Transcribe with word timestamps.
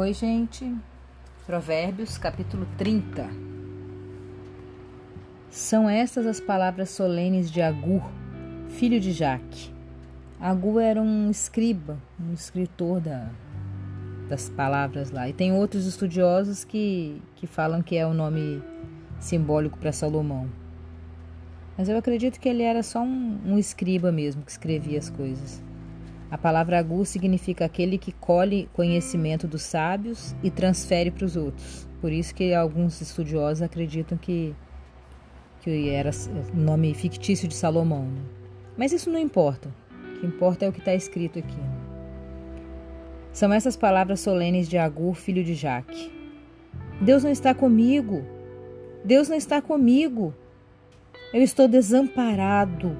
Oi, 0.00 0.14
gente. 0.14 0.74
Provérbios, 1.44 2.16
capítulo 2.16 2.66
30. 2.78 3.28
São 5.50 5.90
estas 5.90 6.24
as 6.24 6.40
palavras 6.40 6.88
solenes 6.88 7.50
de 7.50 7.60
Agur, 7.60 8.00
filho 8.70 8.98
de 8.98 9.12
Jaque. 9.12 9.70
Agur 10.40 10.80
era 10.80 11.02
um 11.02 11.30
escriba, 11.30 11.98
um 12.18 12.32
escritor 12.32 12.98
da, 12.98 13.28
das 14.26 14.48
palavras 14.48 15.10
lá. 15.10 15.28
E 15.28 15.34
tem 15.34 15.52
outros 15.52 15.84
estudiosos 15.84 16.64
que, 16.64 17.20
que 17.36 17.46
falam 17.46 17.82
que 17.82 17.94
é 17.94 18.06
o 18.06 18.14
nome 18.14 18.62
simbólico 19.18 19.76
para 19.76 19.92
Salomão. 19.92 20.48
Mas 21.76 21.90
eu 21.90 21.98
acredito 21.98 22.40
que 22.40 22.48
ele 22.48 22.62
era 22.62 22.82
só 22.82 23.02
um, 23.02 23.38
um 23.44 23.58
escriba 23.58 24.10
mesmo, 24.10 24.42
que 24.42 24.50
escrevia 24.50 24.98
as 24.98 25.10
coisas. 25.10 25.62
A 26.30 26.38
palavra 26.38 26.78
agu 26.78 27.04
significa 27.04 27.64
aquele 27.64 27.98
que 27.98 28.12
colhe 28.12 28.68
conhecimento 28.72 29.48
dos 29.48 29.62
sábios 29.62 30.34
e 30.42 30.50
transfere 30.50 31.10
para 31.10 31.24
os 31.24 31.36
outros. 31.36 31.88
Por 32.00 32.12
isso 32.12 32.34
que 32.34 32.54
alguns 32.54 33.00
estudiosos 33.00 33.62
acreditam 33.62 34.16
que, 34.16 34.54
que 35.60 35.90
era 35.90 36.10
nome 36.54 36.94
fictício 36.94 37.48
de 37.48 37.54
Salomão. 37.54 38.04
Né? 38.04 38.22
Mas 38.76 38.92
isso 38.92 39.10
não 39.10 39.18
importa. 39.18 39.68
O 40.16 40.20
que 40.20 40.26
importa 40.26 40.64
é 40.64 40.68
o 40.68 40.72
que 40.72 40.78
está 40.78 40.94
escrito 40.94 41.38
aqui. 41.40 41.58
São 43.32 43.52
essas 43.52 43.76
palavras 43.76 44.20
solenes 44.20 44.68
de 44.68 44.78
Agur, 44.78 45.14
filho 45.14 45.42
de 45.42 45.54
Jaque. 45.54 46.12
Deus 47.00 47.24
não 47.24 47.30
está 47.30 47.52
comigo. 47.54 48.24
Deus 49.04 49.28
não 49.28 49.36
está 49.36 49.60
comigo. 49.60 50.32
Eu 51.32 51.42
estou 51.42 51.66
desamparado. 51.66 52.96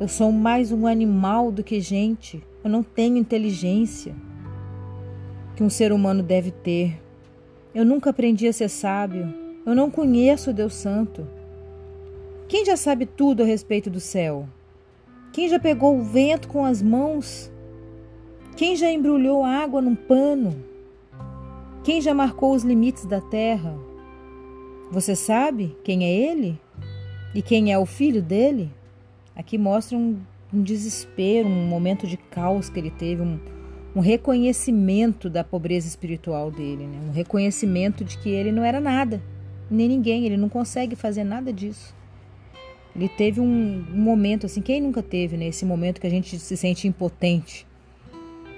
Eu 0.00 0.06
sou 0.06 0.30
mais 0.30 0.70
um 0.70 0.86
animal 0.86 1.50
do 1.50 1.64
que 1.64 1.80
gente. 1.80 2.42
Eu 2.68 2.72
não 2.72 2.82
tenho 2.82 3.16
inteligência 3.16 4.14
que 5.56 5.64
um 5.64 5.70
ser 5.70 5.90
humano 5.90 6.22
deve 6.22 6.50
ter. 6.50 7.00
Eu 7.74 7.82
nunca 7.82 8.10
aprendi 8.10 8.46
a 8.46 8.52
ser 8.52 8.68
sábio. 8.68 9.34
Eu 9.64 9.74
não 9.74 9.90
conheço 9.90 10.52
Deus 10.52 10.74
Santo. 10.74 11.26
Quem 12.46 12.66
já 12.66 12.76
sabe 12.76 13.06
tudo 13.06 13.42
a 13.42 13.46
respeito 13.46 13.88
do 13.88 14.00
céu? 14.00 14.46
Quem 15.32 15.48
já 15.48 15.58
pegou 15.58 15.96
o 15.96 16.02
vento 16.02 16.46
com 16.46 16.62
as 16.62 16.82
mãos? 16.82 17.50
Quem 18.54 18.76
já 18.76 18.92
embrulhou 18.92 19.42
água 19.42 19.80
num 19.80 19.94
pano? 19.94 20.62
Quem 21.82 22.02
já 22.02 22.12
marcou 22.12 22.52
os 22.52 22.64
limites 22.64 23.06
da 23.06 23.22
terra? 23.22 23.74
Você 24.90 25.16
sabe 25.16 25.74
quem 25.82 26.04
é 26.04 26.12
ele? 26.12 26.60
E 27.34 27.40
quem 27.40 27.72
é 27.72 27.78
o 27.78 27.86
filho 27.86 28.20
dele? 28.20 28.70
Aqui 29.34 29.56
mostra 29.56 29.96
um, 29.96 30.18
um 30.52 30.62
desespero, 30.62 31.48
um 31.48 31.66
momento 31.66 32.06
de 32.06 32.16
caos 32.16 32.68
que 32.68 32.78
ele 32.78 32.90
teve, 32.90 33.22
um, 33.22 33.38
um 33.94 34.00
reconhecimento 34.00 35.28
da 35.28 35.44
pobreza 35.44 35.86
espiritual 35.86 36.50
dele, 36.50 36.86
né? 36.86 36.98
um 37.08 37.12
reconhecimento 37.12 38.04
de 38.04 38.18
que 38.18 38.30
ele 38.30 38.52
não 38.52 38.64
era 38.64 38.80
nada, 38.80 39.22
nem 39.70 39.88
ninguém, 39.88 40.24
ele 40.24 40.36
não 40.36 40.48
consegue 40.48 40.96
fazer 40.96 41.24
nada 41.24 41.52
disso. 41.52 41.94
Ele 42.96 43.08
teve 43.08 43.40
um, 43.40 43.84
um 43.94 44.00
momento 44.00 44.46
assim, 44.46 44.60
quem 44.60 44.80
nunca 44.80 45.02
teve, 45.02 45.36
né? 45.36 45.46
Esse 45.46 45.64
momento 45.64 46.00
que 46.00 46.06
a 46.06 46.10
gente 46.10 46.36
se 46.38 46.56
sente 46.56 46.88
impotente, 46.88 47.64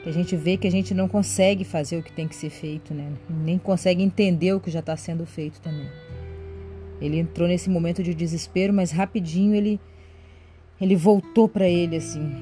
que 0.02 0.08
a 0.08 0.12
gente 0.12 0.34
vê 0.34 0.56
que 0.56 0.66
a 0.66 0.70
gente 0.70 0.94
não 0.94 1.08
consegue 1.08 1.62
fazer 1.62 1.98
o 1.98 2.02
que 2.02 2.12
tem 2.12 2.27
que 2.27 2.34
ser 2.34 2.48
feito, 2.48 2.94
né? 2.94 3.12
Nem 3.28 3.58
consegue 3.58 4.02
entender 4.02 4.55
o 4.55 4.61
que 4.61 4.70
já 4.70 4.80
está 4.80 4.96
sendo 4.96 5.27
feito 5.27 5.61
também. 5.61 5.88
Ele 7.00 7.18
entrou 7.18 7.48
nesse 7.48 7.68
momento 7.68 8.02
de 8.02 8.14
desespero, 8.14 8.72
mas 8.72 8.91
rapidinho 8.91 9.55
ele 9.55 9.80
ele 10.81 10.97
voltou 10.97 11.48
para 11.48 11.69
ele 11.69 11.97
assim. 11.97 12.33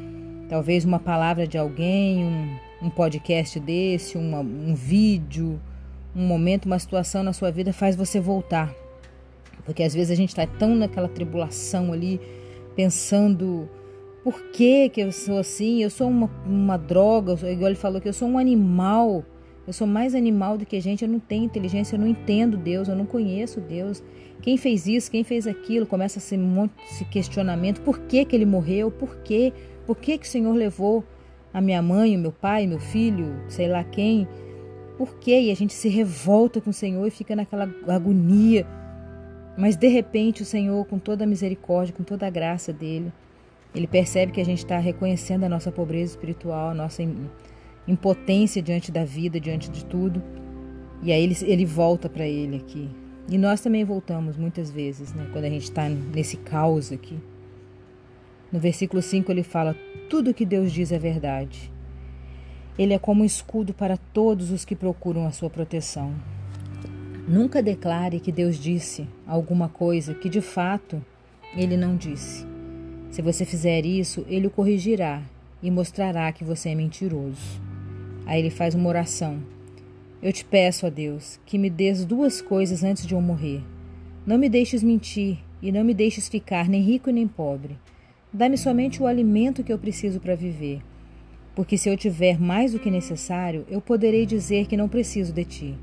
Talvez 0.48 0.84
uma 0.84 0.98
palavra 0.98 1.46
de 1.46 1.58
alguém, 1.58 2.24
um, 2.24 2.86
um 2.86 2.90
podcast 2.90 3.58
desse, 3.60 4.16
uma, 4.16 4.40
um 4.40 4.74
vídeo, 4.74 5.60
um 6.14 6.26
momento, 6.26 6.66
uma 6.66 6.78
situação 6.78 7.22
na 7.22 7.32
sua 7.32 7.50
vida 7.50 7.72
faz 7.72 7.96
você 7.96 8.18
voltar. 8.18 8.74
Porque 9.64 9.82
às 9.82 9.92
vezes 9.92 10.10
a 10.10 10.14
gente 10.14 10.30
está 10.30 10.46
tão 10.46 10.74
naquela 10.74 11.08
tribulação 11.08 11.92
ali, 11.92 12.20
pensando 12.74 13.68
por 14.24 14.42
que, 14.50 14.88
que 14.88 15.00
eu 15.00 15.12
sou 15.12 15.38
assim? 15.38 15.82
Eu 15.82 15.90
sou 15.90 16.08
uma, 16.08 16.30
uma 16.46 16.76
droga, 16.76 17.32
igual 17.50 17.68
ele 17.68 17.74
falou 17.74 18.00
que 18.00 18.08
eu 18.08 18.12
sou 18.12 18.28
um 18.28 18.38
animal. 18.38 19.24
Eu 19.68 19.72
sou 19.74 19.86
mais 19.86 20.14
animal 20.14 20.56
do 20.56 20.64
que 20.64 20.80
gente, 20.80 21.04
eu 21.04 21.10
não 21.10 21.20
tenho 21.20 21.44
inteligência, 21.44 21.94
eu 21.94 22.00
não 22.00 22.06
entendo 22.06 22.56
Deus, 22.56 22.88
eu 22.88 22.96
não 22.96 23.04
conheço 23.04 23.60
Deus. 23.60 24.02
Quem 24.40 24.56
fez 24.56 24.86
isso, 24.86 25.10
quem 25.10 25.22
fez 25.22 25.46
aquilo, 25.46 25.84
começa 25.84 26.18
a 26.18 26.38
um 26.38 26.42
monte 26.42 26.72
questionamento. 27.10 27.82
Por 27.82 27.98
que, 27.98 28.24
que 28.24 28.34
ele 28.34 28.46
morreu? 28.46 28.90
Por 28.90 29.16
quê? 29.16 29.52
Por 29.86 29.98
que, 29.98 30.16
que 30.16 30.26
o 30.26 30.30
Senhor 30.30 30.54
levou 30.54 31.04
a 31.52 31.60
minha 31.60 31.82
mãe, 31.82 32.16
o 32.16 32.18
meu 32.18 32.32
pai, 32.32 32.66
meu 32.66 32.80
filho, 32.80 33.42
sei 33.46 33.68
lá 33.68 33.84
quem? 33.84 34.26
Por 34.96 35.18
quê? 35.18 35.38
E 35.38 35.50
a 35.50 35.54
gente 35.54 35.74
se 35.74 35.90
revolta 35.90 36.62
com 36.62 36.70
o 36.70 36.72
Senhor 36.72 37.06
e 37.06 37.10
fica 37.10 37.36
naquela 37.36 37.70
agonia. 37.86 38.66
Mas 39.54 39.76
de 39.76 39.88
repente 39.88 40.40
o 40.40 40.46
Senhor, 40.46 40.82
com 40.86 40.98
toda 40.98 41.24
a 41.24 41.26
misericórdia, 41.26 41.94
com 41.94 42.04
toda 42.04 42.26
a 42.26 42.30
graça 42.30 42.72
dele, 42.72 43.12
ele 43.74 43.86
percebe 43.86 44.32
que 44.32 44.40
a 44.40 44.46
gente 44.46 44.60
está 44.60 44.78
reconhecendo 44.78 45.44
a 45.44 45.48
nossa 45.48 45.70
pobreza 45.70 46.12
espiritual, 46.12 46.70
a 46.70 46.74
nossa 46.74 47.02
impotência 47.88 48.62
diante 48.62 48.92
da 48.92 49.04
vida, 49.04 49.40
diante 49.40 49.70
de 49.70 49.84
tudo. 49.84 50.22
E 51.02 51.10
aí 51.10 51.22
ele, 51.22 51.36
ele 51.42 51.64
volta 51.64 52.08
para 52.08 52.26
ele 52.26 52.56
aqui. 52.56 52.88
E 53.28 53.36
nós 53.36 53.60
também 53.60 53.84
voltamos 53.84 54.36
muitas 54.36 54.70
vezes, 54.70 55.12
né, 55.12 55.28
quando 55.32 55.44
a 55.44 55.50
gente 55.50 55.64
está 55.64 55.88
nesse 55.88 56.36
caos 56.36 56.92
aqui. 56.92 57.18
No 58.52 58.58
versículo 58.58 59.02
5 59.02 59.30
ele 59.30 59.42
fala: 59.42 59.76
Tudo 60.08 60.32
que 60.34 60.46
Deus 60.46 60.72
diz 60.72 60.92
é 60.92 60.98
verdade. 60.98 61.70
Ele 62.78 62.94
é 62.94 62.98
como 62.98 63.22
um 63.22 63.26
escudo 63.26 63.74
para 63.74 63.96
todos 63.96 64.50
os 64.50 64.64
que 64.64 64.76
procuram 64.76 65.26
a 65.26 65.32
sua 65.32 65.50
proteção. 65.50 66.14
Nunca 67.26 67.62
declare 67.62 68.20
que 68.20 68.32
Deus 68.32 68.56
disse 68.56 69.06
alguma 69.26 69.68
coisa 69.68 70.14
que 70.14 70.28
de 70.28 70.40
fato 70.40 71.04
ele 71.54 71.76
não 71.76 71.96
disse. 71.96 72.46
Se 73.10 73.20
você 73.20 73.44
fizer 73.44 73.84
isso, 73.84 74.24
ele 74.28 74.46
o 74.46 74.50
corrigirá 74.50 75.22
e 75.62 75.70
mostrará 75.70 76.30
que 76.32 76.44
você 76.44 76.70
é 76.70 76.74
mentiroso. 76.74 77.67
Aí 78.28 78.40
ele 78.40 78.50
faz 78.50 78.74
uma 78.74 78.90
oração. 78.90 79.42
Eu 80.22 80.30
te 80.34 80.44
peço, 80.44 80.86
ó 80.86 80.90
Deus, 80.90 81.40
que 81.46 81.56
me 81.56 81.70
dês 81.70 82.04
duas 82.04 82.42
coisas 82.42 82.84
antes 82.84 83.06
de 83.06 83.14
eu 83.14 83.20
morrer. 83.22 83.62
Não 84.26 84.36
me 84.36 84.50
deixes 84.50 84.82
mentir 84.82 85.38
e 85.62 85.72
não 85.72 85.82
me 85.82 85.94
deixes 85.94 86.28
ficar 86.28 86.68
nem 86.68 86.82
rico 86.82 87.10
nem 87.10 87.26
pobre. 87.26 87.78
Dá-me 88.30 88.58
somente 88.58 89.02
o 89.02 89.06
alimento 89.06 89.64
que 89.64 89.72
eu 89.72 89.78
preciso 89.78 90.20
para 90.20 90.34
viver. 90.34 90.82
Porque 91.54 91.78
se 91.78 91.88
eu 91.88 91.96
tiver 91.96 92.38
mais 92.38 92.72
do 92.72 92.78
que 92.78 92.90
necessário, 92.90 93.64
eu 93.66 93.80
poderei 93.80 94.26
dizer 94.26 94.66
que 94.66 94.76
não 94.76 94.90
preciso 94.90 95.32
de 95.32 95.46
ti. 95.46 95.74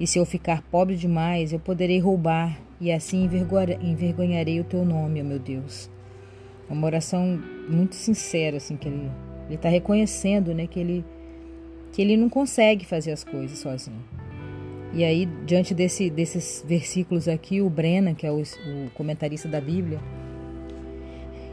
E 0.00 0.06
se 0.06 0.18
eu 0.18 0.26
ficar 0.26 0.62
pobre 0.62 0.96
demais, 0.96 1.52
eu 1.52 1.60
poderei 1.60 2.00
roubar, 2.00 2.58
e 2.80 2.90
assim 2.90 3.24
envergonharei 3.24 4.58
o 4.58 4.64
teu 4.64 4.84
nome, 4.84 5.20
ó 5.20 5.24
meu 5.24 5.38
Deus. 5.38 5.88
É 6.68 6.72
uma 6.72 6.86
oração 6.86 7.40
muito 7.68 7.94
sincera, 7.94 8.56
assim, 8.56 8.76
que 8.76 8.88
ele 8.88 9.08
está 9.48 9.68
reconhecendo, 9.68 10.52
né, 10.52 10.66
que 10.66 10.80
ele 10.80 11.04
que 11.92 12.02
ele 12.02 12.16
não 12.16 12.28
consegue 12.28 12.84
fazer 12.84 13.12
as 13.12 13.24
coisas 13.24 13.58
sozinho. 13.58 14.02
E 14.92 15.04
aí, 15.04 15.26
diante 15.46 15.74
desse, 15.74 16.08
desses 16.08 16.64
versículos 16.66 17.28
aqui, 17.28 17.60
o 17.60 17.68
Brennan, 17.68 18.14
que 18.14 18.26
é 18.26 18.32
o, 18.32 18.40
o 18.40 18.90
comentarista 18.94 19.48
da 19.48 19.60
Bíblia, 19.60 20.00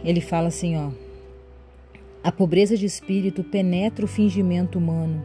ele 0.04 0.22
fala 0.22 0.48
assim, 0.48 0.78
ó: 0.78 0.92
A 2.24 2.32
pobreza 2.32 2.78
de 2.78 2.86
espírito 2.86 3.44
penetra 3.44 4.06
o 4.06 4.08
fingimento 4.08 4.78
humano 4.78 5.24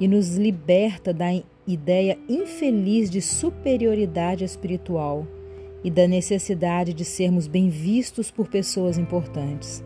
e 0.00 0.08
nos 0.08 0.36
liberta 0.36 1.12
da 1.12 1.28
ideia 1.66 2.18
infeliz 2.28 3.10
de 3.10 3.20
superioridade 3.20 4.44
espiritual 4.44 5.26
e 5.82 5.90
da 5.90 6.06
necessidade 6.06 6.92
de 6.92 7.04
sermos 7.04 7.46
bem 7.46 7.68
vistos 7.68 8.30
por 8.30 8.48
pessoas 8.48 8.98
importantes. 8.98 9.84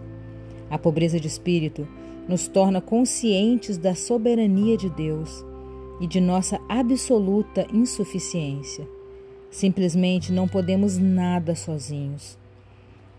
A 0.71 0.79
pobreza 0.79 1.21
de 1.21 1.27
espírito 1.29 1.87
nos 2.31 2.47
torna 2.47 2.81
conscientes 2.81 3.77
da 3.77 3.93
soberania 3.93 4.77
de 4.77 4.88
Deus 4.88 5.44
e 6.00 6.06
de 6.06 6.21
nossa 6.21 6.61
absoluta 6.69 7.67
insuficiência. 7.73 8.87
Simplesmente 9.50 10.32
não 10.32 10.47
podemos 10.47 10.97
nada 10.97 11.56
sozinhos. 11.56 12.38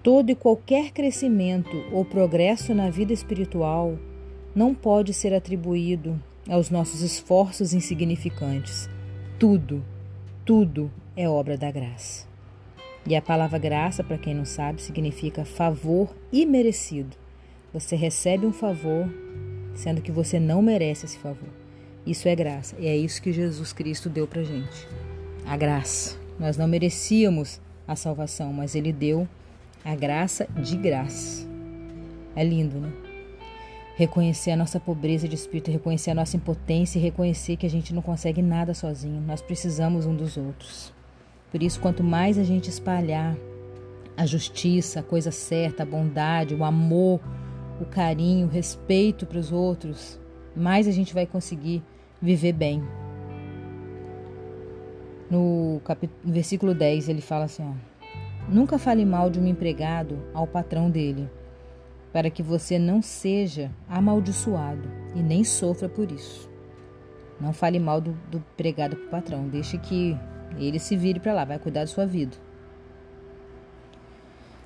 Todo 0.01 0.29
e 0.29 0.35
qualquer 0.35 0.91
crescimento 0.91 1.75
ou 1.91 2.05
progresso 2.05 2.73
na 2.73 2.89
vida 2.89 3.11
espiritual 3.11 3.99
não 4.55 4.73
pode 4.73 5.13
ser 5.13 5.33
atribuído 5.33 6.17
aos 6.49 6.69
nossos 6.69 7.01
esforços 7.01 7.73
insignificantes. 7.73 8.89
Tudo, 9.37 9.83
tudo 10.45 10.89
é 11.17 11.27
obra 11.27 11.57
da 11.57 11.69
graça. 11.69 12.25
E 13.05 13.13
a 13.13 13.21
palavra 13.21 13.59
graça, 13.59 14.05
para 14.05 14.17
quem 14.17 14.33
não 14.33 14.45
sabe, 14.45 14.81
significa 14.81 15.43
favor 15.43 16.15
imerecido. 16.31 17.17
Você 17.73 17.95
recebe 17.95 18.45
um 18.45 18.53
favor, 18.53 19.09
sendo 19.73 20.01
que 20.01 20.11
você 20.11 20.39
não 20.39 20.61
merece 20.61 21.05
esse 21.05 21.17
favor. 21.17 21.49
Isso 22.05 22.27
é 22.27 22.35
graça. 22.35 22.75
E 22.79 22.87
é 22.87 22.95
isso 22.95 23.21
que 23.21 23.31
Jesus 23.31 23.71
Cristo 23.71 24.09
deu 24.09 24.27
para 24.27 24.43
gente. 24.43 24.87
A 25.45 25.55
graça. 25.55 26.17
Nós 26.39 26.57
não 26.57 26.67
merecíamos 26.67 27.61
a 27.87 27.95
salvação, 27.95 28.51
mas 28.51 28.75
Ele 28.75 28.91
deu 28.91 29.27
a 29.85 29.95
graça 29.95 30.47
de 30.61 30.75
graça. 30.75 31.47
É 32.35 32.43
lindo, 32.43 32.79
né? 32.79 32.91
reconhecer 34.01 34.49
a 34.49 34.57
nossa 34.57 34.79
pobreza 34.79 35.27
de 35.27 35.35
espírito, 35.35 35.69
reconhecer 35.69 36.09
a 36.09 36.15
nossa 36.15 36.35
impotência 36.35 36.97
e 36.97 37.01
reconhecer 37.01 37.55
que 37.55 37.67
a 37.67 37.69
gente 37.69 37.93
não 37.93 38.01
consegue 38.01 38.41
nada 38.41 38.73
sozinho, 38.73 39.21
nós 39.21 39.41
precisamos 39.41 40.07
um 40.07 40.15
dos 40.15 40.37
outros. 40.37 40.91
Por 41.51 41.61
isso, 41.61 41.79
quanto 41.79 42.03
mais 42.03 42.39
a 42.39 42.43
gente 42.43 42.67
espalhar 42.67 43.35
a 44.17 44.25
justiça, 44.25 45.01
a 45.01 45.03
coisa 45.03 45.31
certa, 45.31 45.83
a 45.83 45.85
bondade, 45.85 46.55
o 46.55 46.63
amor, 46.63 47.19
o 47.81 47.85
carinho, 47.85 48.47
o 48.47 48.49
respeito 48.49 49.25
para 49.25 49.39
os 49.39 49.51
outros, 49.51 50.19
mais 50.55 50.87
a 50.87 50.91
gente 50.91 51.13
vai 51.13 51.25
conseguir 51.25 51.83
viver 52.21 52.53
bem. 52.53 52.83
No, 55.29 55.81
versículo 56.23 56.73
10 56.73 57.09
ele 57.09 57.21
fala 57.21 57.45
assim: 57.45 57.63
ó, 57.63 57.91
Nunca 58.49 58.77
fale 58.77 59.05
mal 59.05 59.29
de 59.29 59.39
um 59.39 59.47
empregado 59.47 60.19
ao 60.33 60.45
patrão 60.45 60.89
dele, 60.89 61.29
para 62.11 62.29
que 62.29 62.43
você 62.43 62.77
não 62.77 63.01
seja 63.01 63.71
amaldiçoado 63.87 64.89
e 65.15 65.21
nem 65.21 65.43
sofra 65.43 65.87
por 65.87 66.11
isso. 66.11 66.49
Não 67.39 67.53
fale 67.53 67.79
mal 67.79 68.01
do, 68.01 68.11
do 68.29 68.37
empregado 68.37 68.95
para 68.95 69.05
o 69.05 69.09
patrão, 69.09 69.47
deixe 69.47 69.77
que 69.77 70.17
ele 70.57 70.79
se 70.79 70.95
vire 70.95 71.19
para 71.19 71.33
lá, 71.33 71.45
vai 71.45 71.57
cuidar 71.57 71.81
da 71.81 71.87
sua 71.87 72.05
vida. 72.05 72.35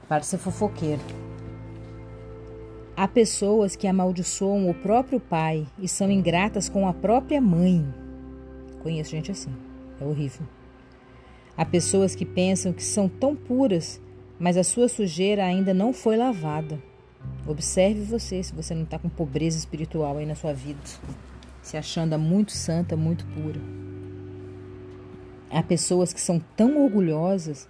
Para 0.10 0.24
ser 0.24 0.38
fofoqueiro. 0.38 1.02
Há 2.98 3.10
pessoas 3.10 3.76
que 3.76 3.88
amaldiçoam 3.88 4.70
o 4.70 4.74
próprio 4.74 5.20
pai 5.20 5.68
e 5.78 5.86
são 5.86 6.10
ingratas 6.10 6.70
com 6.70 6.88
a 6.88 6.94
própria 6.94 7.42
mãe. 7.42 7.86
Conheço 8.82 9.12
gente 9.12 9.30
assim. 9.30 9.54
É 10.00 10.06
horrível. 10.06 10.48
Há 11.58 11.66
pessoas 11.66 12.16
que 12.16 12.24
pensam 12.24 12.72
que 12.72 12.82
são 12.82 13.10
tão 13.10 13.36
puras, 13.36 14.00
mas 14.40 14.56
a 14.56 14.64
sua 14.64 14.88
sujeira 14.88 15.44
ainda 15.44 15.74
não 15.74 15.92
foi 15.92 16.16
lavada. 16.16 16.82
Observe 17.46 18.02
você 18.02 18.42
se 18.42 18.56
você 18.56 18.74
não 18.74 18.84
está 18.84 18.98
com 18.98 19.10
pobreza 19.10 19.58
espiritual 19.58 20.18
aí 20.18 20.26
na 20.26 20.36
sua 20.36 20.54
vida, 20.54 20.80
se 21.62 21.76
achando 21.76 22.18
muito 22.18 22.54
santa, 22.54 22.96
muito 22.96 23.26
pura. 23.26 23.60
Há 25.52 25.62
pessoas 25.62 26.14
que 26.14 26.22
são 26.22 26.40
tão 26.56 26.82
orgulhosas 26.82 27.68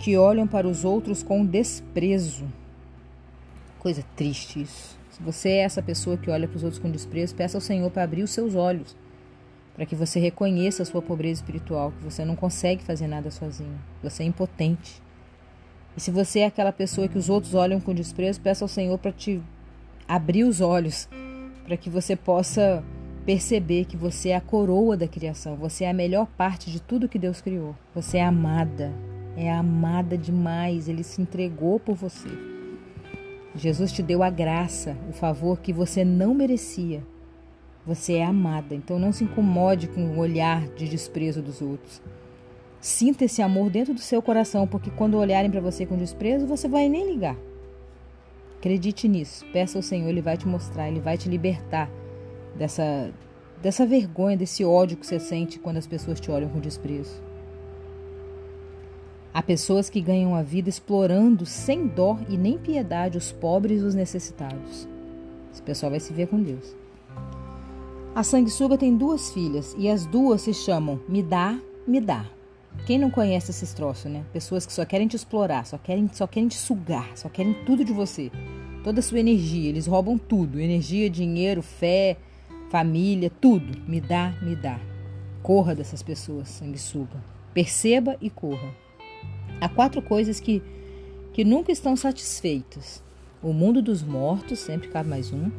que 0.00 0.16
olham 0.16 0.48
para 0.48 0.66
os 0.66 0.84
outros 0.84 1.22
com 1.22 1.46
desprezo 1.46 2.44
coisa 3.84 4.02
triste 4.16 4.62
isso. 4.62 4.98
Se 5.10 5.22
você 5.22 5.50
é 5.50 5.58
essa 5.58 5.82
pessoa 5.82 6.16
que 6.16 6.30
olha 6.30 6.48
para 6.48 6.56
os 6.56 6.64
outros 6.64 6.80
com 6.80 6.90
desprezo, 6.90 7.34
peça 7.34 7.58
ao 7.58 7.60
Senhor 7.60 7.90
para 7.90 8.02
abrir 8.02 8.22
os 8.22 8.30
seus 8.30 8.54
olhos, 8.54 8.96
para 9.76 9.84
que 9.84 9.94
você 9.94 10.18
reconheça 10.18 10.82
a 10.82 10.86
sua 10.86 11.02
pobreza 11.02 11.42
espiritual, 11.42 11.92
que 11.92 12.02
você 12.02 12.24
não 12.24 12.34
consegue 12.34 12.82
fazer 12.82 13.06
nada 13.06 13.30
sozinho, 13.30 13.78
você 14.02 14.22
é 14.22 14.26
impotente. 14.26 15.02
E 15.94 16.00
se 16.00 16.10
você 16.10 16.40
é 16.40 16.46
aquela 16.46 16.72
pessoa 16.72 17.08
que 17.08 17.18
os 17.18 17.28
outros 17.28 17.52
olham 17.54 17.78
com 17.78 17.92
desprezo, 17.92 18.40
peça 18.40 18.64
ao 18.64 18.68
Senhor 18.68 18.96
para 18.96 19.12
te 19.12 19.42
abrir 20.08 20.44
os 20.44 20.62
olhos, 20.62 21.06
para 21.66 21.76
que 21.76 21.90
você 21.90 22.16
possa 22.16 22.82
perceber 23.26 23.84
que 23.84 23.98
você 23.98 24.30
é 24.30 24.36
a 24.36 24.40
coroa 24.40 24.96
da 24.96 25.06
criação, 25.06 25.56
você 25.56 25.84
é 25.84 25.90
a 25.90 25.94
melhor 25.94 26.26
parte 26.38 26.70
de 26.70 26.80
tudo 26.80 27.06
que 27.06 27.18
Deus 27.18 27.42
criou. 27.42 27.76
Você 27.94 28.16
é 28.16 28.24
amada, 28.24 28.90
é 29.36 29.52
amada 29.52 30.16
demais, 30.16 30.88
ele 30.88 31.04
se 31.04 31.20
entregou 31.20 31.78
por 31.78 31.94
você. 31.94 32.53
Jesus 33.56 33.92
te 33.92 34.02
deu 34.02 34.22
a 34.22 34.30
graça, 34.30 34.96
o 35.08 35.12
favor 35.12 35.60
que 35.60 35.72
você 35.72 36.04
não 36.04 36.34
merecia. 36.34 37.02
Você 37.86 38.14
é 38.14 38.24
amada, 38.24 38.74
então 38.74 38.98
não 38.98 39.12
se 39.12 39.24
incomode 39.24 39.88
com 39.88 40.00
o 40.00 40.18
olhar 40.18 40.66
de 40.68 40.88
desprezo 40.88 41.42
dos 41.42 41.60
outros. 41.60 42.02
Sinta 42.80 43.26
esse 43.26 43.42
amor 43.42 43.70
dentro 43.70 43.94
do 43.94 44.00
seu 44.00 44.20
coração, 44.20 44.66
porque 44.66 44.90
quando 44.90 45.18
olharem 45.18 45.50
para 45.50 45.60
você 45.60 45.86
com 45.86 45.96
desprezo, 45.96 46.46
você 46.46 46.66
vai 46.66 46.88
nem 46.88 47.12
ligar. 47.12 47.36
Acredite 48.58 49.06
nisso, 49.06 49.44
peça 49.52 49.78
ao 49.78 49.82
Senhor, 49.82 50.08
Ele 50.08 50.22
vai 50.22 50.36
te 50.36 50.48
mostrar, 50.48 50.88
Ele 50.88 51.00
vai 51.00 51.16
te 51.16 51.28
libertar 51.28 51.90
dessa, 52.56 53.12
dessa 53.62 53.86
vergonha, 53.86 54.36
desse 54.36 54.64
ódio 54.64 54.96
que 54.96 55.06
você 55.06 55.20
sente 55.20 55.58
quando 55.58 55.76
as 55.76 55.86
pessoas 55.86 56.18
te 56.18 56.30
olham 56.30 56.48
com 56.48 56.60
desprezo. 56.60 57.22
Há 59.34 59.42
pessoas 59.42 59.90
que 59.90 60.00
ganham 60.00 60.32
a 60.36 60.42
vida 60.42 60.68
explorando 60.68 61.44
sem 61.44 61.88
dó 61.88 62.20
e 62.28 62.36
nem 62.36 62.56
piedade 62.56 63.18
os 63.18 63.32
pobres 63.32 63.80
e 63.82 63.84
os 63.84 63.92
necessitados. 63.92 64.88
Esse 65.52 65.60
pessoal 65.60 65.90
vai 65.90 65.98
se 65.98 66.12
ver 66.12 66.28
com 66.28 66.40
Deus. 66.40 66.72
A 68.14 68.22
sanguessuga 68.22 68.78
tem 68.78 68.96
duas 68.96 69.32
filhas 69.32 69.74
e 69.76 69.88
as 69.88 70.06
duas 70.06 70.42
se 70.42 70.54
chamam 70.54 71.00
Me 71.08 71.20
dá, 71.20 71.58
me 71.84 72.00
dá. 72.00 72.24
Quem 72.86 72.96
não 72.96 73.10
conhece 73.10 73.50
esses 73.50 73.74
troços, 73.74 74.08
né? 74.08 74.24
Pessoas 74.32 74.64
que 74.64 74.72
só 74.72 74.84
querem 74.84 75.08
te 75.08 75.16
explorar, 75.16 75.66
só 75.66 75.78
querem, 75.78 76.08
só 76.12 76.28
querem 76.28 76.48
te 76.48 76.56
sugar, 76.56 77.10
só 77.16 77.28
querem 77.28 77.54
tudo 77.66 77.84
de 77.84 77.92
você. 77.92 78.30
Toda 78.84 79.00
a 79.00 79.02
sua 79.02 79.18
energia, 79.18 79.68
eles 79.68 79.88
roubam 79.88 80.16
tudo: 80.16 80.60
energia, 80.60 81.10
dinheiro, 81.10 81.60
fé, 81.60 82.18
família, 82.70 83.32
tudo. 83.40 83.80
Me 83.88 84.00
dá, 84.00 84.32
me 84.40 84.54
dá. 84.54 84.78
Corra 85.42 85.74
dessas 85.74 86.04
pessoas, 86.04 86.50
sanguessuga. 86.50 87.20
Perceba 87.52 88.16
e 88.20 88.30
corra. 88.30 88.83
Há 89.60 89.68
quatro 89.68 90.02
coisas 90.02 90.40
que, 90.40 90.62
que 91.32 91.44
nunca 91.44 91.72
estão 91.72 91.96
satisfeitas: 91.96 93.02
o 93.42 93.52
mundo 93.52 93.80
dos 93.80 94.02
mortos, 94.02 94.58
sempre 94.58 94.88
cabe 94.88 95.08
mais 95.08 95.32
um, 95.32 95.50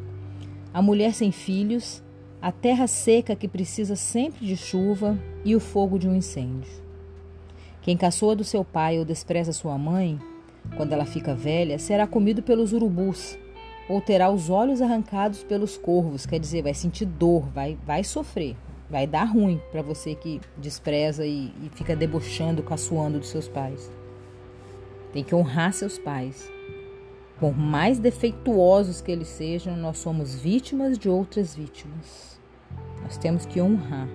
a 0.72 0.82
mulher 0.82 1.14
sem 1.14 1.32
filhos, 1.32 2.02
a 2.40 2.52
terra 2.52 2.86
seca 2.86 3.34
que 3.34 3.48
precisa 3.48 3.96
sempre 3.96 4.44
de 4.46 4.56
chuva. 4.56 5.18
E 5.44 5.54
o 5.54 5.60
fogo 5.60 5.96
de 5.96 6.08
um 6.08 6.14
incêndio. 6.16 6.68
Quem 7.80 7.96
caçoa 7.96 8.34
do 8.34 8.42
seu 8.42 8.64
pai 8.64 8.98
ou 8.98 9.04
despreza 9.04 9.52
sua 9.52 9.78
mãe, 9.78 10.18
quando 10.76 10.92
ela 10.92 11.04
fica 11.04 11.36
velha, 11.36 11.78
será 11.78 12.04
comido 12.04 12.42
pelos 12.42 12.72
urubus 12.72 13.38
ou 13.88 14.00
terá 14.00 14.30
os 14.30 14.50
olhos 14.50 14.82
arrancados 14.82 15.44
pelos 15.44 15.76
corvos, 15.76 16.26
quer 16.26 16.40
dizer, 16.40 16.62
vai 16.62 16.74
sentir 16.74 17.06
dor, 17.06 17.48
vai, 17.50 17.78
vai 17.86 18.02
sofrer. 18.02 18.56
Vai 18.88 19.06
dar 19.06 19.24
ruim 19.24 19.60
para 19.72 19.82
você 19.82 20.14
que 20.14 20.40
despreza 20.56 21.26
e, 21.26 21.52
e 21.62 21.70
fica 21.74 21.96
debochando, 21.96 22.62
caçoando 22.62 23.18
dos 23.18 23.28
seus 23.28 23.48
pais. 23.48 23.90
Tem 25.12 25.24
que 25.24 25.34
honrar 25.34 25.72
seus 25.72 25.98
pais. 25.98 26.50
Por 27.40 27.56
mais 27.56 27.98
defeituosos 27.98 29.00
que 29.00 29.10
eles 29.10 29.28
sejam, 29.28 29.76
nós 29.76 29.98
somos 29.98 30.36
vítimas 30.36 30.96
de 30.96 31.08
outras 31.08 31.54
vítimas. 31.54 32.40
Nós 33.02 33.18
temos 33.18 33.44
que 33.44 33.60
honrar. 33.60 34.08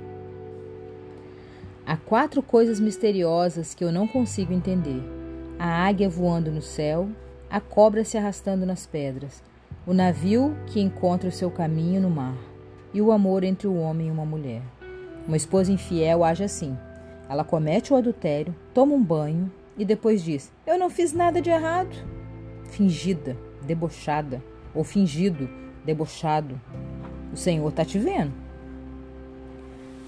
Há 1.86 1.98
quatro 1.98 2.42
coisas 2.42 2.80
misteriosas 2.80 3.74
que 3.74 3.84
eu 3.84 3.92
não 3.92 4.08
consigo 4.08 4.54
entender: 4.54 5.04
a 5.60 5.86
águia 5.86 6.10
voando 6.10 6.50
no 6.50 6.62
céu, 6.62 7.10
a 7.50 7.60
cobra 7.60 8.06
se 8.06 8.18
arrastando 8.18 8.66
nas 8.66 8.86
pedras, 8.86 9.44
o 9.86 9.94
navio 9.94 10.56
que 10.68 10.80
encontra 10.80 11.28
o 11.28 11.32
seu 11.32 11.52
caminho 11.52 12.00
no 12.00 12.10
mar 12.10 12.51
e 12.94 13.02
o 13.02 13.12
amor 13.12 13.44
entre 13.44 13.68
o 13.68 13.76
homem 13.76 14.08
e 14.08 14.12
uma 14.12 14.26
mulher. 14.26 14.62
Uma 15.28 15.38
esposa 15.38 15.72
infiel 15.72 16.24
age 16.24 16.44
assim. 16.44 16.78
Ela 17.30 17.44
comete 17.44 17.94
o 17.94 17.96
adultério, 17.96 18.56
toma 18.74 18.94
um 18.94 19.04
banho 19.04 19.52
e 19.78 19.86
depois 19.86 20.24
diz: 20.24 20.52
Eu 20.66 20.78
não 20.78 20.90
fiz 20.90 21.14
nada 21.14 21.42
de 21.42 21.50
errado. 21.50 21.96
Fingida, 22.66 23.38
debochada, 23.62 24.44
ou 24.74 24.84
fingido, 24.84 25.50
debochado. 25.86 26.60
O 27.32 27.38
Senhor 27.38 27.68
está 27.70 27.86
te 27.86 27.98
vendo. 27.98 28.34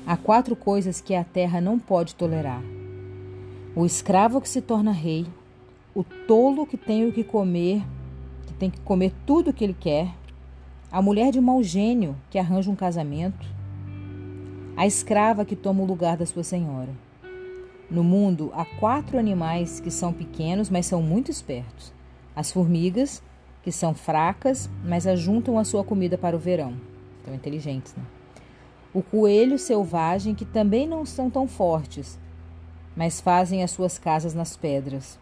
Há 0.06 0.18
quatro 0.18 0.56
coisas 0.56 1.00
que 1.00 1.16
a 1.16 1.24
terra 1.24 1.62
não 1.62 1.80
pode 1.80 2.16
tolerar: 2.16 2.62
o 3.76 3.86
escravo 3.86 4.42
que 4.42 4.50
se 4.50 4.62
torna 4.62 4.92
rei, 4.92 5.26
o 5.96 6.04
tolo 6.04 6.66
que 6.66 6.78
tem 6.78 7.08
o 7.08 7.14
que 7.14 7.24
comer, 7.24 7.82
que 8.48 8.54
tem 8.54 8.70
que 8.70 8.82
comer 8.82 9.14
tudo 9.26 9.52
o 9.52 9.54
que 9.54 9.64
ele 9.64 9.76
quer, 9.80 10.14
a 10.94 11.02
mulher 11.02 11.32
de 11.32 11.42
mau 11.42 11.64
gênio 11.64 12.16
que 12.30 12.38
arranja 12.38 12.70
um 12.70 12.76
casamento, 12.76 13.48
a 14.78 14.86
escrava 14.86 15.44
que 15.44 15.56
toma 15.56 15.82
o 15.82 15.88
lugar 15.88 16.16
da 16.16 16.24
sua 16.24 16.44
senhora. 16.44 16.92
No 17.90 18.04
mundo 18.04 18.52
há 18.54 18.64
quatro 18.64 19.18
animais 19.18 19.80
que 19.80 19.90
são 19.90 20.14
pequenos, 20.14 20.70
mas 20.70 20.86
são 20.86 21.02
muito 21.02 21.32
espertos: 21.32 21.92
as 22.36 22.52
formigas, 22.52 23.24
que 23.64 23.72
são 23.72 23.96
fracas, 23.96 24.70
mas 24.86 25.08
ajuntam 25.08 25.58
a 25.58 25.64
sua 25.64 25.84
comida 25.84 26.16
para 26.16 26.36
o 26.36 26.40
verão. 26.40 26.76
Estão 27.18 27.34
inteligentes, 27.34 27.96
né? 27.96 28.04
O 28.94 29.02
coelho 29.02 29.58
selvagem, 29.58 30.36
que 30.36 30.46
também 30.46 30.88
não 30.88 31.08
são 31.08 31.28
tão 31.28 31.48
fortes, 31.48 32.20
mas 32.96 33.20
fazem 33.20 33.64
as 33.64 33.72
suas 33.72 33.98
casas 33.98 34.36
nas 34.36 34.56
pedras. 34.56 35.18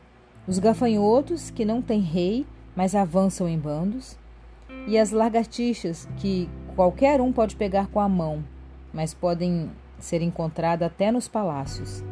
Os 0.45 0.59
gafanhotos, 0.59 1.49
que 1.49 1.63
não 1.63 1.81
têm 1.81 2.01
rei, 2.01 2.45
mas 2.75 2.93
avançam 2.93 3.47
em 3.47 3.57
bandos 3.57 4.19
e 4.87 4.97
as 4.97 5.11
lagartixas, 5.11 6.07
que 6.17 6.49
qualquer 6.75 7.21
um 7.21 7.31
pode 7.31 7.55
pegar 7.55 7.87
com 7.87 7.99
a 7.99 8.09
mão, 8.09 8.43
mas 8.93 9.13
podem 9.13 9.69
ser 9.99 10.21
encontradas 10.21 10.87
até 10.87 11.11
nos 11.11 11.27
palácios. 11.27 12.03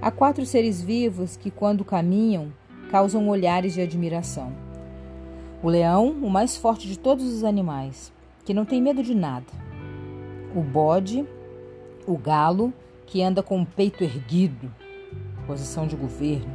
Há 0.00 0.10
quatro 0.10 0.44
seres 0.46 0.82
vivos 0.82 1.36
que, 1.36 1.50
quando 1.50 1.84
caminham, 1.84 2.52
causam 2.90 3.28
olhares 3.28 3.74
de 3.74 3.80
admiração. 3.80 4.52
O 5.62 5.68
leão, 5.68 6.10
o 6.22 6.30
mais 6.30 6.56
forte 6.56 6.86
de 6.86 6.98
todos 6.98 7.24
os 7.24 7.44
animais, 7.44 8.12
que 8.44 8.54
não 8.54 8.64
tem 8.64 8.80
medo 8.80 9.02
de 9.02 9.14
nada. 9.14 9.46
O 10.54 10.60
bode, 10.62 11.26
o 12.06 12.16
galo, 12.16 12.72
que 13.06 13.22
anda 13.22 13.42
com 13.42 13.60
o 13.60 13.66
peito 13.66 14.04
erguido, 14.04 14.72
posição 15.46 15.86
de 15.86 15.96
governo. 15.96 16.52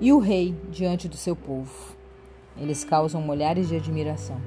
E 0.00 0.12
o 0.12 0.18
rei 0.18 0.54
diante 0.70 1.08
do 1.08 1.16
seu 1.16 1.34
povo. 1.34 1.95
Eles 2.58 2.84
causam 2.84 3.28
olhares 3.28 3.68
de 3.68 3.76
admiração. 3.76 4.40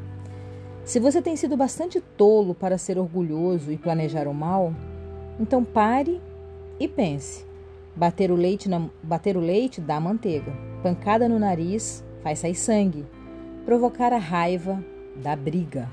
Se 0.84 1.00
você 1.00 1.22
tem 1.22 1.36
sido 1.36 1.56
bastante 1.56 2.02
tolo 2.02 2.56
para 2.56 2.78
ser 2.78 2.98
orgulhoso 2.98 3.72
e 3.72 3.78
planejar 3.78 4.28
o 4.28 4.34
mal, 4.34 4.74
então 5.40 5.64
pare 5.64 6.20
e 6.80 6.88
pense. 6.88 7.46
Bater 7.96 8.32
o 8.32 8.36
leite, 8.36 8.68
na, 8.70 8.90
bater 9.04 9.38
o 9.38 9.40
leite 9.40 9.80
dá 9.82 10.00
manteiga. 10.00 10.52
Pancada 10.82 11.30
no 11.30 11.38
nariz 11.38 12.04
faz 12.24 12.40
sair 12.40 12.56
sangue. 12.56 13.06
Provocar 13.66 14.14
a 14.14 14.18
raiva 14.18 14.84
dá 15.16 15.36
briga. 15.36 15.88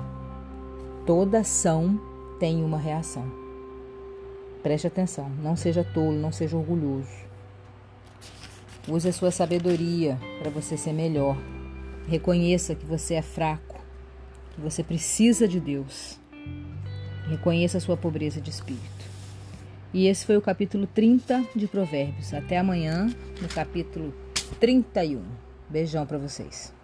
Toda 1.04 1.40
ação 1.40 2.00
tem 2.38 2.64
uma 2.64 2.78
reação. 2.78 3.24
Preste 4.62 4.86
atenção, 4.86 5.30
não 5.42 5.54
seja 5.54 5.84
tolo, 5.84 6.18
não 6.18 6.32
seja 6.32 6.56
orgulhoso. 6.56 7.26
Use 8.88 9.08
a 9.08 9.12
sua 9.12 9.30
sabedoria 9.30 10.18
para 10.40 10.50
você 10.50 10.76
ser 10.76 10.92
melhor. 10.92 11.36
Reconheça 12.06 12.74
que 12.74 12.86
você 12.86 13.14
é 13.14 13.22
fraco, 13.22 13.82
que 14.54 14.60
você 14.60 14.82
precisa 14.82 15.48
de 15.48 15.58
Deus. 15.58 16.18
Reconheça 17.28 17.78
a 17.78 17.80
sua 17.80 17.96
pobreza 17.96 18.40
de 18.40 18.50
espírito. 18.50 19.04
E 19.92 20.06
esse 20.06 20.24
foi 20.24 20.36
o 20.36 20.42
capítulo 20.42 20.86
30 20.86 21.44
de 21.56 21.66
Provérbios. 21.66 22.32
Até 22.32 22.58
amanhã, 22.58 23.08
no 23.40 23.48
capítulo 23.48 24.14
31. 24.60 25.22
Beijão 25.68 26.06
para 26.06 26.18
vocês. 26.18 26.75